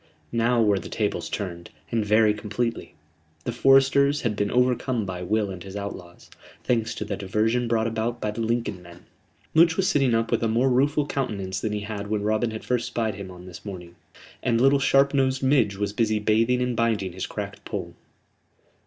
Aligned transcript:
Now 0.31 0.59
were 0.63 0.79
the 0.79 0.89
tables 0.89 1.29
turned, 1.29 1.69
and 1.91 2.03
very 2.03 2.33
completely. 2.33 2.95
The 3.43 3.51
foresters 3.51 4.21
had 4.21 4.35
been 4.35 4.49
overcome 4.49 5.05
by 5.05 5.21
Will 5.21 5.51
and 5.51 5.61
his 5.63 5.75
outlaws, 5.75 6.31
thanks 6.63 6.95
to 6.95 7.05
the 7.05 7.15
diversion 7.15 7.67
brought 7.67 7.85
about 7.85 8.19
by 8.19 8.31
the 8.31 8.41
Lincoln 8.41 8.81
men. 8.81 9.05
Much 9.53 9.77
was 9.77 9.87
sitting 9.87 10.15
up 10.15 10.31
with 10.31 10.41
a 10.41 10.47
more 10.47 10.71
rueful 10.71 11.05
countenance 11.05 11.61
than 11.61 11.71
he 11.73 11.81
had 11.81 12.07
when 12.07 12.23
Robin 12.23 12.49
had 12.49 12.65
first 12.65 12.87
spied 12.87 13.13
him 13.13 13.29
on 13.29 13.45
this 13.45 13.63
morning; 13.63 13.95
and 14.41 14.59
little 14.59 14.79
sharp 14.79 15.13
nosed 15.13 15.43
Midge 15.43 15.75
was 15.75 15.93
busy 15.93 16.17
bathing 16.17 16.63
and 16.63 16.75
binding 16.75 17.13
his 17.13 17.27
cracked 17.27 17.63
poll. 17.63 17.93